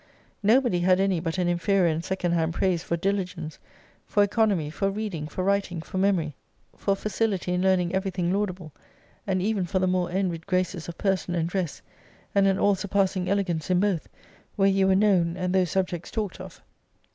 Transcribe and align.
Nobody 0.41 0.79
had 0.79 0.99
any 0.99 1.19
but 1.19 1.37
an 1.37 1.47
inferior 1.47 1.85
and 1.85 2.03
second 2.03 2.31
hand 2.31 2.55
praise 2.55 2.81
for 2.81 2.97
diligence, 2.97 3.59
for 4.07 4.23
economy, 4.23 4.71
for 4.71 4.89
reading, 4.89 5.27
for 5.27 5.43
writing, 5.43 5.79
for 5.79 5.99
memory, 5.99 6.33
for 6.75 6.95
facility 6.95 7.53
in 7.53 7.61
learning 7.61 7.93
every 7.93 8.09
thing 8.09 8.33
laudable, 8.33 8.71
and 9.27 9.43
even 9.43 9.63
for 9.67 9.77
the 9.77 9.85
more 9.85 10.09
envied 10.09 10.47
graces 10.47 10.87
of 10.89 10.97
person 10.97 11.35
and 11.35 11.49
dress, 11.49 11.83
and 12.33 12.47
an 12.47 12.57
all 12.57 12.73
surpassing 12.73 13.29
elegance 13.29 13.69
in 13.69 13.79
both, 13.79 14.09
where 14.55 14.67
you 14.67 14.87
were 14.87 14.95
known, 14.95 15.37
and 15.37 15.53
those 15.53 15.69
subjects 15.69 16.09
talked 16.09 16.41
of. 16.41 16.63